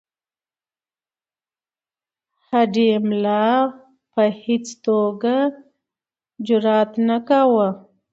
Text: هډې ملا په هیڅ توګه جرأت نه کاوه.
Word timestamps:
هډې 2.47 2.89
ملا 3.07 3.45
په 4.11 4.21
هیڅ 4.43 4.65
توګه 4.85 5.35
جرأت 6.47 6.91
نه 7.07 7.17
کاوه. 7.27 7.67